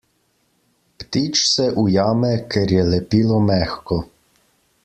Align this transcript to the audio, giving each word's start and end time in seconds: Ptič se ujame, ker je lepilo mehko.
Ptič 1.01 1.35
se 1.49 1.69
ujame, 1.83 2.33
ker 2.55 2.75
je 2.79 2.89
lepilo 2.95 3.39
mehko. 3.51 4.03